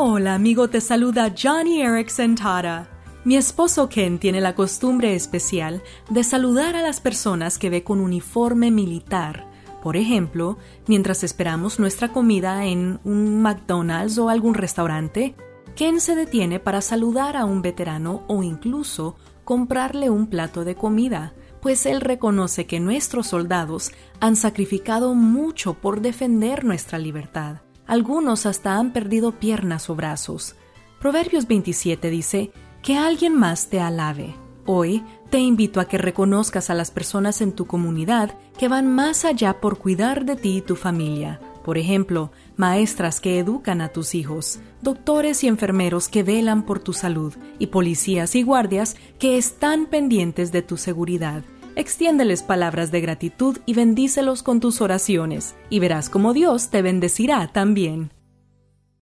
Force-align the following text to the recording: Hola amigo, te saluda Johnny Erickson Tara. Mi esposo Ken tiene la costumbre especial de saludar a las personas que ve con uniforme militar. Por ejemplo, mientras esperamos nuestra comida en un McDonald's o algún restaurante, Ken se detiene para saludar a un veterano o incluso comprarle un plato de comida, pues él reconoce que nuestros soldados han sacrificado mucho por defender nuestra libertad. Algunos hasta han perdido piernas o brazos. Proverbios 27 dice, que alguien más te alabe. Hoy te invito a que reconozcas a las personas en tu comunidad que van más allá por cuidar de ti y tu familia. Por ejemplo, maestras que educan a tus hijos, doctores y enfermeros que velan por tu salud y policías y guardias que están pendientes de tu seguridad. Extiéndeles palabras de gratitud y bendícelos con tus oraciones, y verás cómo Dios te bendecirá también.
Hola 0.00 0.36
amigo, 0.36 0.70
te 0.70 0.80
saluda 0.80 1.34
Johnny 1.36 1.82
Erickson 1.82 2.36
Tara. 2.36 2.88
Mi 3.24 3.34
esposo 3.34 3.88
Ken 3.88 4.20
tiene 4.20 4.40
la 4.40 4.54
costumbre 4.54 5.16
especial 5.16 5.82
de 6.08 6.22
saludar 6.22 6.76
a 6.76 6.82
las 6.82 7.00
personas 7.00 7.58
que 7.58 7.68
ve 7.68 7.82
con 7.82 7.98
uniforme 7.98 8.70
militar. 8.70 9.50
Por 9.82 9.96
ejemplo, 9.96 10.56
mientras 10.86 11.24
esperamos 11.24 11.80
nuestra 11.80 12.12
comida 12.12 12.64
en 12.64 13.00
un 13.02 13.42
McDonald's 13.42 14.18
o 14.18 14.28
algún 14.28 14.54
restaurante, 14.54 15.34
Ken 15.74 16.00
se 16.00 16.14
detiene 16.14 16.60
para 16.60 16.80
saludar 16.80 17.36
a 17.36 17.44
un 17.44 17.60
veterano 17.60 18.22
o 18.28 18.44
incluso 18.44 19.16
comprarle 19.42 20.10
un 20.10 20.28
plato 20.28 20.64
de 20.64 20.76
comida, 20.76 21.34
pues 21.60 21.86
él 21.86 22.00
reconoce 22.00 22.66
que 22.66 22.78
nuestros 22.78 23.26
soldados 23.26 23.90
han 24.20 24.36
sacrificado 24.36 25.16
mucho 25.16 25.74
por 25.74 26.02
defender 26.02 26.64
nuestra 26.64 27.00
libertad. 27.00 27.62
Algunos 27.88 28.46
hasta 28.46 28.76
han 28.76 28.92
perdido 28.92 29.32
piernas 29.32 29.90
o 29.90 29.96
brazos. 29.96 30.54
Proverbios 31.00 31.48
27 31.48 32.10
dice, 32.10 32.52
que 32.82 32.96
alguien 32.96 33.34
más 33.34 33.68
te 33.68 33.80
alabe. 33.80 34.34
Hoy 34.66 35.02
te 35.30 35.38
invito 35.38 35.80
a 35.80 35.86
que 35.86 35.96
reconozcas 35.96 36.68
a 36.68 36.74
las 36.74 36.90
personas 36.90 37.40
en 37.40 37.52
tu 37.52 37.66
comunidad 37.66 38.34
que 38.58 38.68
van 38.68 38.86
más 38.86 39.24
allá 39.24 39.60
por 39.60 39.78
cuidar 39.78 40.26
de 40.26 40.36
ti 40.36 40.58
y 40.58 40.60
tu 40.60 40.76
familia. 40.76 41.40
Por 41.64 41.78
ejemplo, 41.78 42.30
maestras 42.56 43.20
que 43.20 43.38
educan 43.38 43.80
a 43.80 43.88
tus 43.88 44.14
hijos, 44.14 44.60
doctores 44.82 45.42
y 45.42 45.48
enfermeros 45.48 46.08
que 46.08 46.22
velan 46.22 46.64
por 46.64 46.80
tu 46.80 46.92
salud 46.92 47.34
y 47.58 47.68
policías 47.68 48.34
y 48.34 48.42
guardias 48.42 48.96
que 49.18 49.38
están 49.38 49.86
pendientes 49.86 50.52
de 50.52 50.60
tu 50.60 50.76
seguridad. 50.76 51.42
Extiéndeles 51.78 52.42
palabras 52.42 52.90
de 52.90 53.00
gratitud 53.00 53.58
y 53.64 53.72
bendícelos 53.72 54.42
con 54.42 54.58
tus 54.58 54.80
oraciones, 54.80 55.54
y 55.70 55.78
verás 55.78 56.10
cómo 56.10 56.32
Dios 56.32 56.70
te 56.70 56.82
bendecirá 56.82 57.46
también. 57.52 58.10